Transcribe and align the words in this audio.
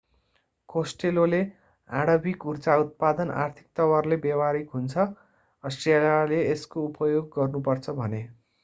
Costello 0.69 1.25
costelloले 1.25 1.41
आणविक 1.89 2.45
ऊर्जा 2.47 2.75
उत्पादन 2.77 3.31
आर्थिक 3.43 3.67
तवरले 3.77 4.15
व्यवहारिक 4.25 4.69
हुन्छ 4.71 5.07
अष्ट्रेलियाले 5.63 6.43
यसको 6.43 6.87
उपयोग 6.87 7.33
गर्नु 7.37 7.67
पर्छ 7.69 7.99
भने। 8.03 8.27